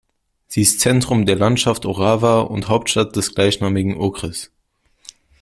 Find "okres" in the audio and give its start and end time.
3.97-4.49